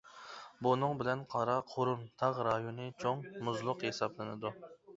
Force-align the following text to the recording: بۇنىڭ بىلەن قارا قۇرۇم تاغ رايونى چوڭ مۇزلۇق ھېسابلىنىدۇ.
بۇنىڭ 0.67 0.95
بىلەن 1.01 1.21
قارا 1.33 1.57
قۇرۇم 1.75 2.01
تاغ 2.23 2.41
رايونى 2.49 2.89
چوڭ 3.05 3.23
مۇزلۇق 3.49 3.87
ھېسابلىنىدۇ. 3.93 4.57